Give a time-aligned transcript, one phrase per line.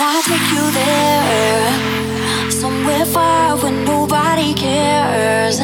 [0.00, 2.50] Can I take you there?
[2.50, 5.58] Somewhere far where nobody cares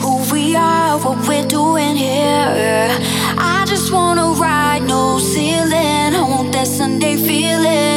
[0.00, 2.88] who we are, what we're doing here.
[3.36, 6.14] I just wanna ride, no ceiling.
[6.14, 7.87] I want that Sunday feeling